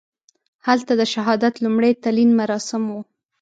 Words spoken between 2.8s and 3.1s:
وو.